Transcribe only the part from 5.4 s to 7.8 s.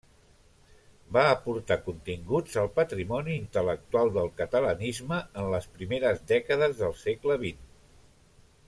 en les primeres dècades del segle vint.